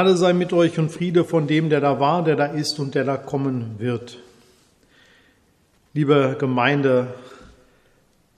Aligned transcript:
Gnade 0.00 0.16
sei 0.16 0.32
mit 0.32 0.54
euch 0.54 0.78
und 0.78 0.90
Friede 0.90 1.26
von 1.26 1.46
dem, 1.46 1.68
der 1.68 1.82
da 1.82 2.00
war, 2.00 2.24
der 2.24 2.34
da 2.34 2.46
ist 2.46 2.78
und 2.78 2.94
der 2.94 3.04
da 3.04 3.18
kommen 3.18 3.74
wird. 3.76 4.16
Liebe 5.92 6.36
Gemeinde, 6.38 7.08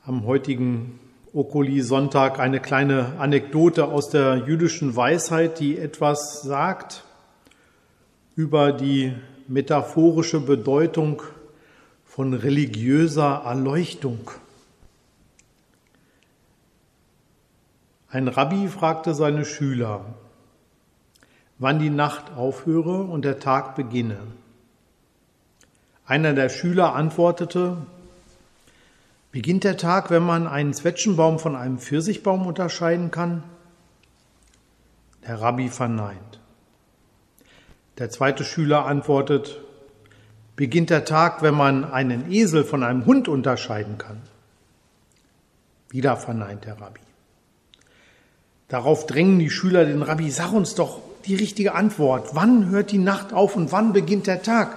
am 0.04 0.26
heutigen 0.26 0.98
Okuli-Sonntag 1.32 2.40
eine 2.40 2.58
kleine 2.58 3.12
Anekdote 3.20 3.84
aus 3.84 4.10
der 4.10 4.38
jüdischen 4.38 4.96
Weisheit, 4.96 5.60
die 5.60 5.78
etwas 5.78 6.42
sagt 6.42 7.04
über 8.34 8.72
die 8.72 9.12
metaphorische 9.46 10.40
Bedeutung 10.40 11.22
von 12.04 12.34
religiöser 12.34 13.42
Erleuchtung. 13.44 14.32
Ein 18.08 18.26
Rabbi 18.26 18.66
fragte 18.66 19.14
seine 19.14 19.44
Schüler, 19.44 20.04
wann 21.62 21.78
die 21.78 21.90
Nacht 21.90 22.32
aufhöre 22.36 23.04
und 23.04 23.24
der 23.24 23.38
Tag 23.38 23.76
beginne. 23.76 24.18
Einer 26.04 26.34
der 26.34 26.48
Schüler 26.48 26.96
antwortete, 26.96 27.76
beginnt 29.30 29.62
der 29.62 29.76
Tag, 29.76 30.10
wenn 30.10 30.24
man 30.24 30.48
einen 30.48 30.74
Zwetschgenbaum 30.74 31.38
von 31.38 31.54
einem 31.54 31.78
Pfirsichbaum 31.78 32.48
unterscheiden 32.48 33.12
kann? 33.12 33.44
Der 35.24 35.40
Rabbi 35.40 35.68
verneint. 35.68 36.40
Der 37.98 38.10
zweite 38.10 38.42
Schüler 38.42 38.84
antwortet, 38.84 39.60
beginnt 40.56 40.90
der 40.90 41.04
Tag, 41.04 41.42
wenn 41.42 41.54
man 41.54 41.84
einen 41.84 42.32
Esel 42.32 42.64
von 42.64 42.82
einem 42.82 43.06
Hund 43.06 43.28
unterscheiden 43.28 43.98
kann? 43.98 44.20
Wieder 45.90 46.16
verneint 46.16 46.64
der 46.64 46.80
Rabbi. 46.80 47.00
Darauf 48.66 49.06
drängen 49.06 49.38
die 49.38 49.50
Schüler 49.50 49.84
den 49.84 50.02
Rabbi, 50.02 50.28
sag 50.28 50.50
uns 50.52 50.74
doch, 50.74 51.11
die 51.26 51.34
richtige 51.34 51.74
Antwort. 51.74 52.34
Wann 52.34 52.70
hört 52.70 52.90
die 52.90 52.98
Nacht 52.98 53.32
auf 53.32 53.56
und 53.56 53.72
wann 53.72 53.92
beginnt 53.92 54.26
der 54.26 54.42
Tag? 54.42 54.76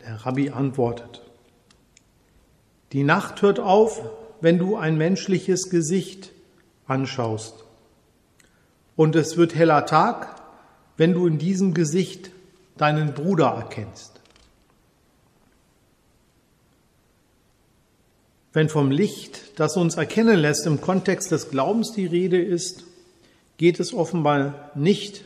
Der 0.00 0.24
Rabbi 0.24 0.50
antwortet, 0.50 1.22
die 2.92 3.02
Nacht 3.02 3.42
hört 3.42 3.58
auf, 3.58 4.02
wenn 4.40 4.58
du 4.58 4.76
ein 4.76 4.96
menschliches 4.96 5.70
Gesicht 5.70 6.30
anschaust. 6.86 7.64
Und 8.94 9.16
es 9.16 9.36
wird 9.36 9.54
heller 9.54 9.86
Tag, 9.86 10.40
wenn 10.96 11.12
du 11.12 11.26
in 11.26 11.38
diesem 11.38 11.74
Gesicht 11.74 12.30
deinen 12.78 13.14
Bruder 13.14 13.48
erkennst. 13.48 14.12
Wenn 18.52 18.68
vom 18.70 18.90
Licht, 18.90 19.58
das 19.60 19.76
uns 19.76 19.96
erkennen 19.96 20.38
lässt, 20.38 20.66
im 20.66 20.80
Kontext 20.80 21.30
des 21.30 21.50
Glaubens 21.50 21.92
die 21.92 22.06
Rede 22.06 22.40
ist, 22.40 22.84
geht 23.56 23.80
es 23.80 23.94
offenbar 23.94 24.70
nicht 24.74 25.24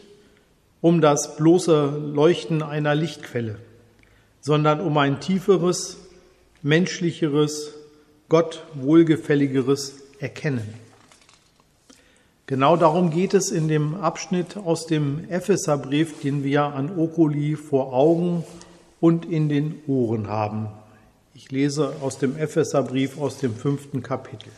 um 0.81 1.01
das 1.01 1.37
bloße 1.37 2.11
Leuchten 2.15 2.63
einer 2.63 2.95
Lichtquelle, 2.95 3.59
sondern 4.41 4.81
um 4.81 4.97
ein 4.97 5.21
tieferes, 5.21 5.99
menschlicheres, 6.63 7.75
Gott 8.29 8.63
wohlgefälligeres 8.75 9.95
Erkennen. 10.21 10.75
Genau 12.47 12.77
darum 12.77 13.11
geht 13.11 13.35
es 13.35 13.51
in 13.51 13.69
dem 13.69 13.95
Abschnitt 13.95 14.57
aus 14.57 14.87
dem 14.87 15.29
Epheserbrief, 15.31 16.21
den 16.21 16.43
wir 16.43 16.65
an 16.65 16.99
Okuli 16.99 17.57
vor 17.57 17.93
Augen 17.93 18.45
und 19.01 19.25
in 19.25 19.49
den 19.49 19.81
Ohren 19.87 20.29
haben. 20.29 20.69
Ich 21.35 21.51
lese 21.53 21.95
aus 22.01 22.19
dem 22.19 22.37
Epheserbrief 22.37 23.21
aus 23.21 23.39
dem 23.39 23.55
fünften 23.55 24.03
Kapitel. 24.03 24.51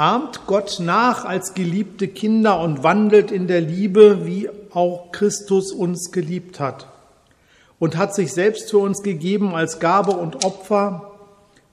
Ahmt 0.00 0.46
Gott 0.46 0.78
nach 0.80 1.26
als 1.26 1.52
geliebte 1.52 2.08
Kinder 2.08 2.58
und 2.60 2.82
wandelt 2.82 3.30
in 3.30 3.46
der 3.46 3.60
Liebe, 3.60 4.24
wie 4.24 4.48
auch 4.70 5.12
Christus 5.12 5.72
uns 5.72 6.10
geliebt 6.10 6.58
hat 6.58 6.86
und 7.78 7.98
hat 7.98 8.14
sich 8.14 8.32
selbst 8.32 8.70
für 8.70 8.78
uns 8.78 9.02
gegeben 9.02 9.54
als 9.54 9.78
Gabe 9.78 10.12
und 10.12 10.42
Opfer, 10.42 11.18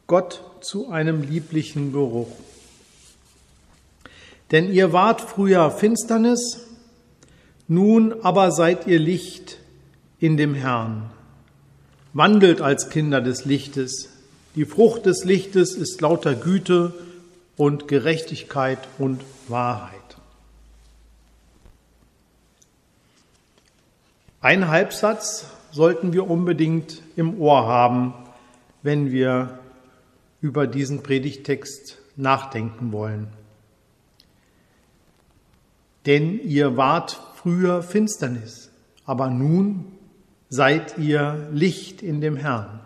Gott 0.08 0.42
zu 0.60 0.90
einem 0.90 1.22
lieblichen 1.22 1.94
Geruch. 1.94 2.28
Denn 4.52 4.74
ihr 4.74 4.92
wart 4.92 5.22
früher 5.22 5.72
Finsternis, 5.72 6.66
nun 7.70 8.14
aber 8.24 8.52
seid 8.52 8.88
ihr 8.88 9.00
Licht 9.00 9.58
in 10.20 10.36
dem 10.36 10.54
Herrn. 10.54 11.12
Wandelt 12.12 12.60
als 12.60 12.90
Kinder 12.90 13.22
des 13.22 13.46
Lichtes. 13.46 14.10
Die 14.56 14.66
Frucht 14.66 15.06
des 15.06 15.24
Lichtes 15.24 15.76
ist 15.76 16.02
lauter 16.02 16.36
Güte, 16.36 16.94
und 17.58 17.88
Gerechtigkeit 17.88 18.80
und 19.00 19.22
Wahrheit. 19.48 19.98
Ein 24.40 24.70
Halbsatz 24.70 25.48
sollten 25.72 26.14
wir 26.14 26.30
unbedingt 26.30 27.02
im 27.16 27.42
Ohr 27.42 27.68
haben, 27.68 28.14
wenn 28.84 29.12
wir 29.12 29.60
über 30.40 30.68
diesen 30.68 31.04
Predigtext 31.04 31.98
nachdenken 32.16 32.92
wollen. 32.92 33.28
Denn 36.06 36.40
ihr 36.40 36.78
wart 36.78 37.20
früher 37.36 37.84
Finsternis, 37.84 38.72
aber 39.06 39.30
nun 39.30 39.92
seid 40.50 40.98
ihr 40.98 41.50
Licht 41.52 42.02
in 42.02 42.22
dem 42.22 42.38
Herrn. 42.38 42.77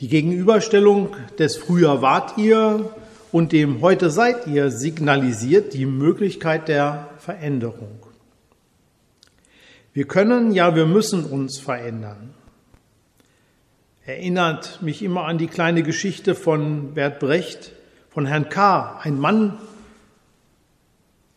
Die 0.00 0.08
Gegenüberstellung 0.08 1.16
des 1.38 1.56
Früher 1.56 2.02
wart 2.02 2.36
ihr 2.36 2.94
und 3.32 3.52
dem 3.52 3.80
Heute 3.80 4.10
seid 4.10 4.46
ihr 4.46 4.70
signalisiert 4.70 5.72
die 5.72 5.86
Möglichkeit 5.86 6.68
der 6.68 7.08
Veränderung. 7.18 7.98
Wir 9.94 10.06
können, 10.06 10.52
ja, 10.52 10.76
wir 10.76 10.84
müssen 10.84 11.24
uns 11.24 11.58
verändern. 11.58 12.34
Erinnert 14.04 14.82
mich 14.82 15.02
immer 15.02 15.24
an 15.24 15.38
die 15.38 15.46
kleine 15.46 15.82
Geschichte 15.82 16.34
von 16.34 16.92
Bert 16.92 17.18
Brecht, 17.18 17.72
von 18.10 18.26
Herrn 18.26 18.50
K., 18.50 19.00
ein 19.02 19.18
Mann, 19.18 19.56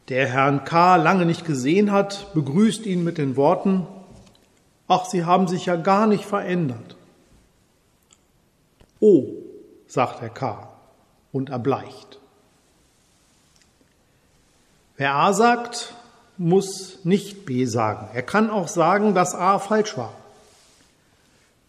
der 0.09 0.27
Herrn 0.27 0.65
K. 0.65 0.97
lange 0.97 1.25
nicht 1.25 1.45
gesehen 1.45 1.93
hat, 1.93 2.33
begrüßt 2.33 2.85
ihn 2.85 3.05
mit 3.05 3.17
den 3.17 3.37
Worten, 3.37 3.87
ach, 4.89 5.05
Sie 5.05 5.23
haben 5.23 5.47
sich 5.47 5.67
ja 5.67 5.77
gar 5.77 6.07
nicht 6.07 6.25
verändert. 6.25 6.97
Oh, 8.99 9.27
sagt 9.87 10.21
Herr 10.21 10.29
K. 10.29 10.69
und 11.31 11.49
erbleicht. 11.49 12.19
Wer 14.97 15.15
A 15.15 15.33
sagt, 15.33 15.93
muss 16.37 16.99
nicht 17.05 17.45
B 17.45 17.65
sagen. 17.65 18.09
Er 18.13 18.23
kann 18.23 18.49
auch 18.49 18.67
sagen, 18.67 19.13
dass 19.13 19.35
A 19.35 19.59
falsch 19.59 19.97
war. 19.97 20.13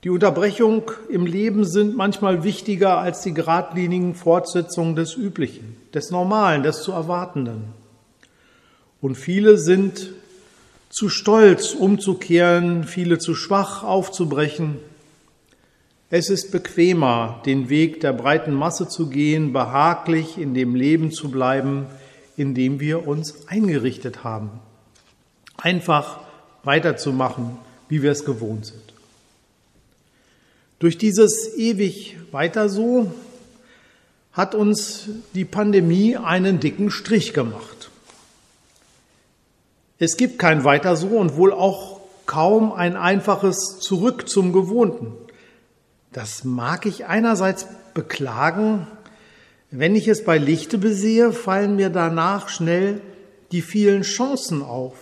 Die 0.03 0.11
Unterbrechung 0.11 0.91
im 1.11 1.27
Leben 1.27 1.65
sind 1.65 1.95
manchmal 1.95 2.43
wichtiger 2.43 2.99
als 2.99 3.21
die 3.21 3.35
geradlinigen 3.35 4.15
Fortsetzungen 4.15 4.97
des 4.97 5.15
Üblichen, 5.15 5.77
des 5.93 6.11
Normalen, 6.11 6.63
des 6.63 6.83
zu 6.83 6.93
Erwartenden. 6.93 7.65
Und 9.03 9.17
viele 9.17 9.59
sind 9.59 10.11
zu 10.89 11.09
stolz, 11.09 11.75
umzukehren, 11.75 12.85
viele 12.85 13.19
zu 13.19 13.35
schwach, 13.35 13.85
aufzubrechen. 13.85 14.79
Es 16.13 16.29
ist 16.29 16.51
bequemer, 16.51 17.41
den 17.47 17.69
Weg 17.69 18.01
der 18.01 18.13
breiten 18.13 18.53
Masse 18.53 18.89
zu 18.89 19.09
gehen, 19.09 19.53
behaglich 19.53 20.39
in 20.39 20.55
dem 20.55 20.75
Leben 20.75 21.13
zu 21.13 21.31
bleiben, 21.31 21.87
in 22.37 22.53
dem 22.53 22.81
wir 22.81 23.07
uns 23.07 23.47
eingerichtet 23.47 24.25
haben. 24.25 24.51
Einfach 25.57 26.19
weiterzumachen, 26.65 27.57
wie 27.89 28.03
wir 28.03 28.11
es 28.11 28.25
gewohnt 28.25 28.67
sind. 28.67 28.83
Durch 30.81 30.99
dieses 30.99 31.57
ewig 31.57 32.17
weiter 32.33 32.69
so 32.69 33.13
hat 34.33 34.57
uns 34.57 35.11
die 35.35 35.45
Pandemie 35.45 36.17
einen 36.17 36.59
dicken 36.59 36.91
Strich 36.91 37.35
gemacht. 37.35 37.91
Es 40.01 40.17
gibt 40.17 40.41
kein 40.41 40.65
weiter 40.65 40.97
so 40.97 41.09
und 41.09 41.37
wohl 41.37 41.53
auch 41.53 42.01
kaum 42.27 42.73
ein 42.73 42.97
einfaches 42.97 43.79
Zurück 43.79 44.29
zum 44.29 44.53
Gewohnten. 44.53 45.13
Das 46.13 46.45
mag 46.45 46.87
ich 46.87 47.07
einerseits 47.07 47.67
beklagen. 47.95 48.87
Wenn 49.71 49.95
ich 49.95 50.09
es 50.09 50.25
bei 50.25 50.39
Lichte 50.39 50.79
besehe, 50.79 51.33
fallen 51.33 51.77
mir 51.77 51.91
danach 51.91 52.49
schnell 52.49 53.01
die 53.53 53.63
vielen 53.63 54.03
Chancen 54.03 54.63
auf, 54.63 54.95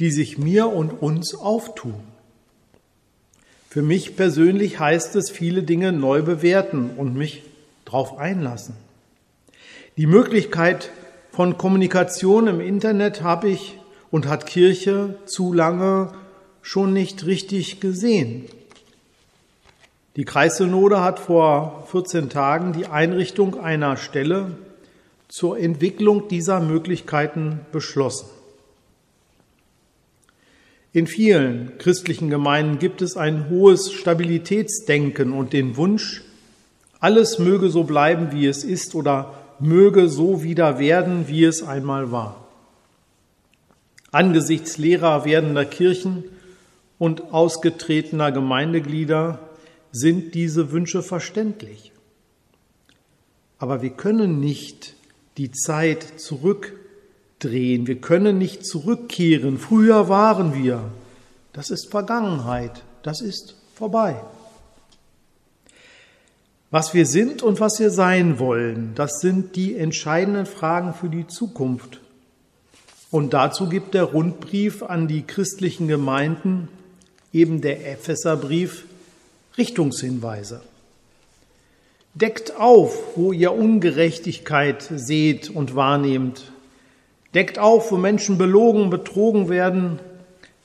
die 0.00 0.10
sich 0.10 0.38
mir 0.38 0.68
und 0.68 0.90
uns 0.90 1.34
auftun. 1.34 1.94
Für 3.68 3.82
mich 3.82 4.16
persönlich 4.16 4.80
heißt 4.80 5.16
es, 5.16 5.30
viele 5.30 5.62
Dinge 5.62 5.92
neu 5.92 6.22
bewerten 6.22 6.90
und 6.96 7.14
mich 7.14 7.42
darauf 7.84 8.18
einlassen. 8.18 8.74
Die 9.96 10.06
Möglichkeit 10.06 10.90
von 11.30 11.58
Kommunikation 11.58 12.46
im 12.46 12.60
Internet 12.60 13.22
habe 13.22 13.48
ich 13.48 13.78
und 14.10 14.26
hat 14.26 14.46
Kirche 14.46 15.16
zu 15.26 15.52
lange 15.52 16.12
schon 16.62 16.92
nicht 16.92 17.26
richtig 17.26 17.80
gesehen. 17.80 18.46
Die 20.16 20.24
Kreissynode 20.24 21.02
hat 21.02 21.18
vor 21.18 21.86
14 21.90 22.30
Tagen 22.30 22.72
die 22.72 22.86
Einrichtung 22.86 23.60
einer 23.60 23.98
Stelle 23.98 24.52
zur 25.28 25.58
Entwicklung 25.58 26.28
dieser 26.28 26.60
Möglichkeiten 26.60 27.60
beschlossen. 27.70 28.30
In 30.94 31.06
vielen 31.06 31.76
christlichen 31.76 32.30
Gemeinden 32.30 32.78
gibt 32.78 33.02
es 33.02 33.18
ein 33.18 33.50
hohes 33.50 33.92
Stabilitätsdenken 33.92 35.34
und 35.34 35.52
den 35.52 35.76
Wunsch, 35.76 36.22
alles 36.98 37.38
möge 37.38 37.68
so 37.68 37.84
bleiben, 37.84 38.32
wie 38.32 38.46
es 38.46 38.64
ist 38.64 38.94
oder 38.94 39.34
möge 39.60 40.08
so 40.08 40.42
wieder 40.42 40.78
werden, 40.78 41.28
wie 41.28 41.44
es 41.44 41.62
einmal 41.62 42.10
war. 42.10 42.46
Angesichts 44.12 44.78
leerer 44.78 45.26
werdender 45.26 45.66
Kirchen 45.66 46.24
und 46.98 47.34
ausgetretener 47.34 48.32
Gemeindeglieder 48.32 49.45
sind 49.98 50.34
diese 50.34 50.72
Wünsche 50.72 51.02
verständlich. 51.02 51.92
Aber 53.58 53.82
wir 53.82 53.90
können 53.90 54.40
nicht 54.40 54.94
die 55.38 55.50
Zeit 55.50 56.20
zurückdrehen, 56.20 57.86
wir 57.86 58.00
können 58.00 58.38
nicht 58.38 58.66
zurückkehren. 58.66 59.58
Früher 59.58 60.08
waren 60.08 60.54
wir. 60.54 60.90
Das 61.52 61.70
ist 61.70 61.90
Vergangenheit, 61.90 62.82
das 63.02 63.20
ist 63.20 63.56
vorbei. 63.74 64.16
Was 66.70 66.92
wir 66.92 67.06
sind 67.06 67.42
und 67.42 67.60
was 67.60 67.78
wir 67.78 67.90
sein 67.90 68.38
wollen, 68.38 68.92
das 68.94 69.20
sind 69.20 69.56
die 69.56 69.76
entscheidenden 69.76 70.46
Fragen 70.46 70.92
für 70.92 71.08
die 71.08 71.26
Zukunft. 71.26 72.00
Und 73.10 73.32
dazu 73.32 73.68
gibt 73.68 73.94
der 73.94 74.02
Rundbrief 74.04 74.82
an 74.82 75.06
die 75.08 75.22
christlichen 75.22 75.88
Gemeinden, 75.88 76.68
eben 77.32 77.60
der 77.60 77.90
Epheserbrief, 77.90 78.84
Richtungshinweise. 79.58 80.60
Deckt 82.14 82.56
auf, 82.56 83.16
wo 83.16 83.32
ihr 83.32 83.52
Ungerechtigkeit 83.52 84.86
seht 84.90 85.50
und 85.50 85.74
wahrnehmt. 85.74 86.50
Deckt 87.34 87.58
auf, 87.58 87.92
wo 87.92 87.96
Menschen 87.96 88.38
belogen, 88.38 88.88
betrogen 88.88 89.48
werden. 89.48 89.98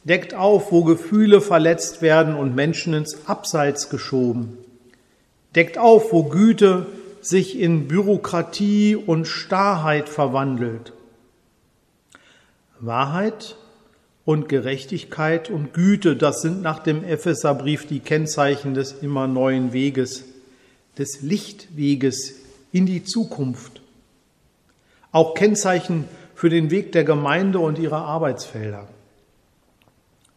Deckt 0.03 0.33
auf, 0.33 0.71
wo 0.71 0.83
Gefühle 0.83 1.41
verletzt 1.41 2.01
werden 2.01 2.35
und 2.35 2.55
Menschen 2.55 2.93
ins 2.93 3.27
Abseits 3.27 3.89
geschoben. 3.89 4.57
Deckt 5.55 5.77
auf, 5.77 6.13
wo 6.13 6.23
Güte 6.23 6.85
sich 7.21 7.59
in 7.59 7.87
Bürokratie 7.87 8.95
und 8.95 9.25
Starrheit 9.25 10.09
verwandelt. 10.09 10.93
Wahrheit 12.79 13.57
und 14.31 14.47
Gerechtigkeit 14.47 15.49
und 15.49 15.73
Güte, 15.73 16.15
das 16.15 16.41
sind 16.41 16.61
nach 16.61 16.79
dem 16.79 17.03
Epheserbrief 17.03 17.85
die 17.85 17.99
Kennzeichen 17.99 18.73
des 18.73 18.93
immer 18.93 19.27
neuen 19.27 19.73
Weges, 19.73 20.23
des 20.97 21.21
Lichtweges 21.21 22.35
in 22.71 22.85
die 22.85 23.03
Zukunft. 23.03 23.81
Auch 25.11 25.33
Kennzeichen 25.33 26.05
für 26.33 26.49
den 26.49 26.71
Weg 26.71 26.93
der 26.93 27.03
Gemeinde 27.03 27.59
und 27.59 27.77
ihrer 27.77 28.05
Arbeitsfelder. 28.05 28.87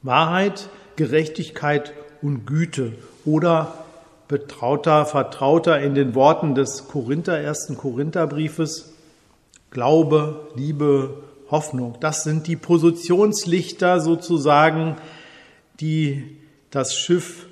Wahrheit, 0.02 0.68
Gerechtigkeit 0.96 1.92
und 2.20 2.46
Güte 2.46 2.92
oder 3.24 3.84
betrauter, 4.26 5.06
vertrauter 5.06 5.80
in 5.80 5.94
den 5.94 6.16
Worten 6.16 6.56
des 6.56 6.88
Korinther, 6.88 7.38
ersten 7.38 7.76
Korintherbriefes, 7.76 8.92
Glaube, 9.70 10.48
Liebe, 10.56 11.22
Hoffnung. 11.50 11.96
Das 12.00 12.24
sind 12.24 12.46
die 12.46 12.56
Positionslichter 12.56 14.00
sozusagen, 14.00 14.96
die 15.80 16.36
das 16.70 16.96
Schiff, 16.96 17.46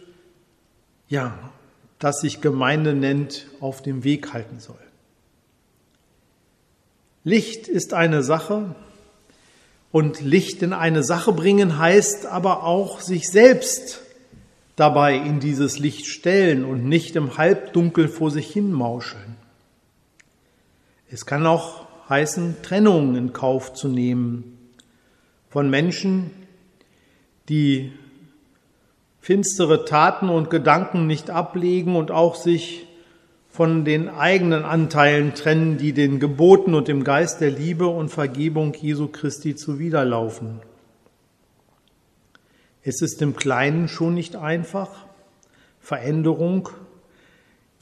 ja, 1.08 1.38
das 1.98 2.20
sich 2.20 2.40
Gemeinde 2.40 2.94
nennt, 2.94 3.46
auf 3.60 3.82
dem 3.82 4.04
Weg 4.04 4.32
halten 4.32 4.58
soll. 4.58 4.76
Licht 7.24 7.68
ist 7.68 7.94
eine 7.94 8.22
Sache 8.22 8.74
und 9.92 10.20
Licht 10.20 10.62
in 10.62 10.72
eine 10.72 11.04
Sache 11.04 11.32
bringen 11.32 11.78
heißt 11.78 12.26
aber 12.26 12.64
auch 12.64 13.00
sich 13.00 13.28
selbst 13.28 14.00
dabei 14.74 15.14
in 15.14 15.38
dieses 15.38 15.78
Licht 15.78 16.06
stellen 16.06 16.64
und 16.64 16.84
nicht 16.84 17.14
im 17.14 17.36
Halbdunkel 17.36 18.08
vor 18.08 18.30
sich 18.30 18.50
hin 18.50 18.72
mauscheln. 18.72 19.36
Es 21.10 21.26
kann 21.26 21.46
auch 21.46 21.81
heißen, 22.12 22.56
Trennung 22.62 23.16
in 23.16 23.32
Kauf 23.32 23.72
zu 23.72 23.88
nehmen 23.88 24.58
von 25.48 25.70
Menschen, 25.70 26.30
die 27.48 27.90
finstere 29.18 29.86
Taten 29.86 30.28
und 30.28 30.50
Gedanken 30.50 31.06
nicht 31.06 31.30
ablegen 31.30 31.96
und 31.96 32.10
auch 32.10 32.34
sich 32.34 32.86
von 33.48 33.86
den 33.86 34.10
eigenen 34.10 34.64
Anteilen 34.64 35.32
trennen, 35.32 35.78
die 35.78 35.94
den 35.94 36.20
Geboten 36.20 36.74
und 36.74 36.86
dem 36.86 37.02
Geist 37.02 37.40
der 37.40 37.50
Liebe 37.50 37.86
und 37.86 38.10
Vergebung 38.10 38.74
Jesu 38.74 39.08
Christi 39.08 39.56
zuwiderlaufen. 39.56 40.60
Es 42.82 43.00
ist 43.00 43.22
im 43.22 43.36
Kleinen 43.36 43.88
schon 43.88 44.12
nicht 44.12 44.36
einfach, 44.36 44.90
Veränderung, 45.80 46.68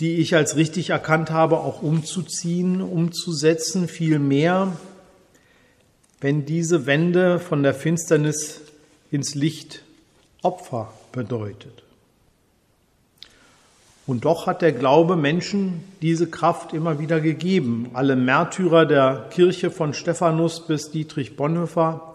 die 0.00 0.16
ich 0.16 0.35
als 0.35 0.57
richtig 0.57 0.90
erkannt 0.90 1.30
habe, 1.30 1.59
auch 1.59 1.83
umzuziehen, 1.83 2.80
umzusetzen, 2.80 3.87
vielmehr, 3.87 4.73
wenn 6.21 6.47
diese 6.47 6.87
Wende 6.87 7.38
von 7.38 7.62
der 7.62 7.75
Finsternis 7.75 8.62
ins 9.11 9.35
Licht 9.35 9.83
Opfer 10.42 10.92
bedeutet. 11.12 11.83
Und 14.07 14.25
doch 14.25 14.47
hat 14.47 14.62
der 14.62 14.73
Glaube 14.73 15.16
Menschen 15.16 15.85
diese 16.00 16.28
Kraft 16.28 16.73
immer 16.73 16.99
wieder 16.99 17.21
gegeben. 17.21 17.90
Alle 17.92 18.16
Märtyrer 18.16 18.87
der 18.87 19.28
Kirche 19.30 19.71
von 19.71 19.95
Stephanus 19.95 20.66
bis 20.66 20.90
Dietrich 20.90 21.37
Bonhoeffer 21.37 22.14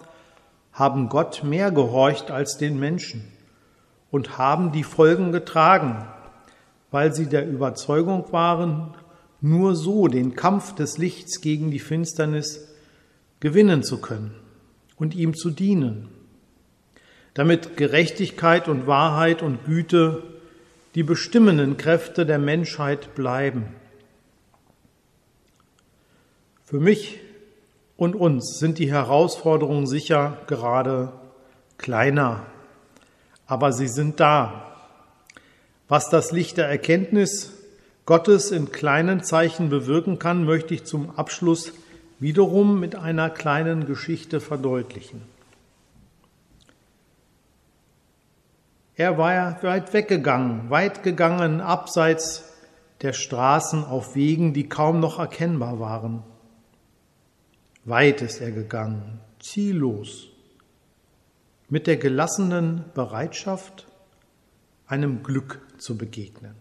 haben 0.74 1.08
Gott 1.08 1.44
mehr 1.44 1.72
gehorcht 1.72 2.32
als 2.32 2.58
den 2.58 2.80
Menschen 2.80 3.24
und 4.12 4.38
haben 4.38 4.72
die 4.72 4.84
Folgen 4.84 5.32
getragen, 5.32 6.06
weil 6.96 7.14
sie 7.14 7.26
der 7.26 7.46
Überzeugung 7.46 8.32
waren, 8.32 8.94
nur 9.42 9.76
so 9.76 10.08
den 10.08 10.34
Kampf 10.34 10.76
des 10.76 10.98
Lichts 10.98 11.42
gegen 11.42 11.70
die 11.70 11.80
Finsternis 11.80 12.70
gewinnen 13.42 13.84
zu 13.84 14.00
können 14.00 14.34
und 14.96 15.14
ihm 15.14 15.36
zu 15.36 15.50
dienen, 15.50 16.08
damit 17.34 17.76
Gerechtigkeit 17.76 18.70
und 18.70 18.88
Wahrheit 18.88 19.42
und 19.42 19.66
Güte 19.66 20.24
die 20.96 21.04
bestimmenden 21.04 21.76
Kräfte 21.76 22.26
der 22.26 22.40
Menschheit 22.40 23.14
bleiben. 23.14 23.66
Für 26.64 26.80
mich 26.80 27.20
und 27.98 28.16
uns 28.16 28.58
sind 28.58 28.80
die 28.80 28.90
Herausforderungen 28.90 29.86
sicher 29.86 30.38
gerade 30.48 31.12
kleiner, 31.78 32.46
aber 33.48 33.74
sie 33.74 33.90
sind 33.90 34.22
da. 34.22 34.75
Was 35.88 36.10
das 36.10 36.32
Licht 36.32 36.58
der 36.58 36.68
Erkenntnis 36.68 37.54
Gottes 38.06 38.52
in 38.52 38.72
kleinen 38.72 39.24
Zeichen 39.24 39.70
bewirken 39.70 40.20
kann, 40.20 40.44
möchte 40.44 40.74
ich 40.74 40.86
zum 40.86 41.12
Abschluss 41.12 41.74
wiederum 42.20 42.80
mit 42.80 42.96
einer 42.96 43.30
kleinen 43.30 43.86
Geschichte 43.86 44.40
verdeutlichen. 44.40 45.22
Er 48.96 49.18
war 49.18 49.62
weit 49.62 49.94
weggegangen, 49.94 50.70
weit 50.70 51.04
gegangen, 51.04 51.60
abseits 51.60 52.54
der 53.02 53.14
Straßen 53.14 53.84
auf 53.84 54.16
Wegen, 54.16 54.54
die 54.54 54.70
kaum 54.70 55.00
noch 55.00 55.20
erkennbar 55.20 55.80
waren. 55.80 56.24
Weit 57.84 58.22
ist 58.22 58.40
er 58.40 58.52
gegangen, 58.52 59.20
ziellos, 59.40 60.30
mit 61.70 61.88
der 61.88 61.98
gelassenen 61.98 62.86
Bereitschaft, 62.94 63.86
einem 64.88 65.24
Glück 65.24 65.62
zu 65.78 65.98
begegnen. 65.98 66.56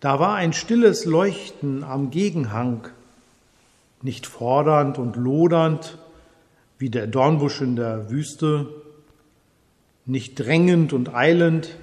Da 0.00 0.18
war 0.18 0.34
ein 0.34 0.52
stilles 0.52 1.04
Leuchten 1.04 1.84
am 1.84 2.10
Gegenhang, 2.10 2.88
nicht 4.02 4.26
fordernd 4.26 4.98
und 4.98 5.16
lodernd 5.16 5.98
wie 6.78 6.88
der 6.88 7.06
Dornbusch 7.06 7.60
in 7.60 7.76
der 7.76 8.10
Wüste, 8.10 8.68
nicht 10.06 10.36
drängend 10.36 10.94
und 10.94 11.14
eilend 11.14 11.76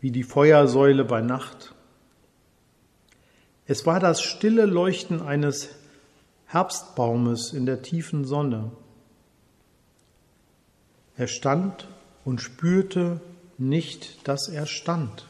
wie 0.00 0.10
die 0.10 0.22
Feuersäule 0.22 1.04
bei 1.04 1.20
Nacht. 1.20 1.74
Es 3.66 3.84
war 3.84 4.00
das 4.00 4.22
stille 4.22 4.64
Leuchten 4.64 5.20
eines 5.20 5.68
Herbstbaumes 6.46 7.52
in 7.52 7.66
der 7.66 7.82
tiefen 7.82 8.24
Sonne. 8.24 8.72
Er 11.16 11.26
stand 11.26 11.86
und 12.24 12.40
spürte 12.40 13.20
nicht, 13.58 14.26
dass 14.26 14.48
er 14.48 14.66
stand, 14.66 15.26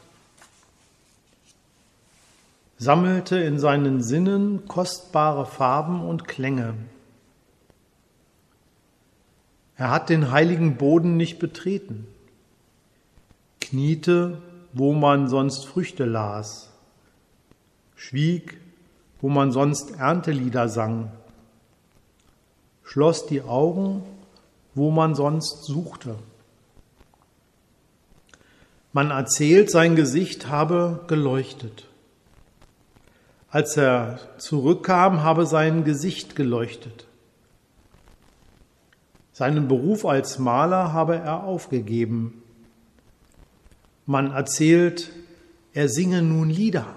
sammelte 2.77 3.37
in 3.37 3.59
seinen 3.59 4.01
Sinnen 4.01 4.67
kostbare 4.67 5.45
Farben 5.45 6.01
und 6.01 6.27
Klänge. 6.27 6.75
Er 9.75 9.91
hat 9.91 10.09
den 10.09 10.31
heiligen 10.31 10.77
Boden 10.77 11.17
nicht 11.17 11.39
betreten, 11.39 12.07
kniete, 13.59 14.41
wo 14.73 14.93
man 14.93 15.27
sonst 15.27 15.65
Früchte 15.65 16.05
las, 16.05 16.69
schwieg 17.95 18.59
wo 19.21 19.29
man 19.29 19.51
sonst 19.51 19.91
Erntelieder 19.91 20.69
sang, 20.69 21.11
schloss 22.83 23.25
die 23.25 23.41
Augen, 23.41 24.03
wo 24.75 24.91
man 24.91 25.15
sonst 25.15 25.65
suchte. 25.65 26.15
Man 28.91 29.11
erzählt, 29.11 29.69
sein 29.69 29.95
Gesicht 29.95 30.47
habe 30.47 31.03
geleuchtet. 31.07 31.85
Als 33.49 33.77
er 33.77 34.19
zurückkam, 34.37 35.23
habe 35.23 35.45
sein 35.45 35.83
Gesicht 35.83 36.35
geleuchtet. 36.35 37.05
Seinen 39.31 39.67
Beruf 39.67 40.05
als 40.05 40.39
Maler 40.39 40.91
habe 40.91 41.15
er 41.15 41.43
aufgegeben. 41.43 42.43
Man 44.05 44.31
erzählt, 44.31 45.11
er 45.73 45.87
singe 45.87 46.21
nun 46.21 46.49
Lieder. 46.49 46.95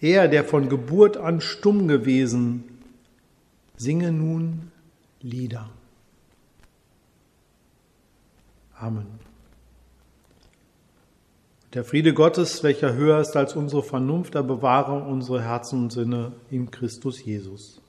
Er, 0.00 0.28
der 0.28 0.44
von 0.44 0.68
Geburt 0.68 1.16
an 1.16 1.40
stumm 1.40 1.88
gewesen, 1.88 2.64
singe 3.76 4.12
nun 4.12 4.70
Lieder. 5.20 5.70
Amen. 8.78 9.33
Der 11.74 11.82
Friede 11.82 12.14
Gottes, 12.14 12.62
welcher 12.62 12.94
höher 12.94 13.18
ist 13.18 13.34
als 13.34 13.56
unsere 13.56 13.82
Vernunft, 13.82 14.36
er 14.36 14.44
bewahre 14.44 14.92
unsere 14.92 15.42
Herzen 15.42 15.82
und 15.82 15.90
Sinne 15.90 16.30
in 16.48 16.70
Christus 16.70 17.24
Jesus. 17.24 17.82